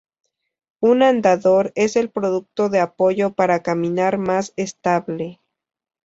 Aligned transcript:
Un 0.79 1.03
andador 1.03 1.71
es 1.75 1.95
el 1.95 2.09
producto 2.09 2.69
de 2.69 2.79
apoyo 2.79 3.33
para 3.35 3.61
caminar 3.61 4.17
más 4.17 4.51
estable. 4.55 5.39